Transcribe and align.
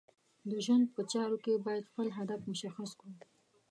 د 0.49 0.51
ژوند 0.65 0.85
په 0.95 1.01
چارو 1.11 1.37
کې 1.43 1.63
باید 1.65 1.89
خپل 1.91 2.07
هدف 2.17 2.41
مشخص 2.51 2.89
کړو. 2.99 3.13